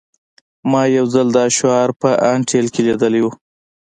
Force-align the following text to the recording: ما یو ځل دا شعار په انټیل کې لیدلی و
ما 0.71 0.81
یو 0.97 1.05
ځل 1.13 1.27
دا 1.37 1.45
شعار 1.57 1.89
په 2.01 2.09
انټیل 2.33 2.65
کې 2.73 2.81
لیدلی 2.87 3.21
و 3.23 3.27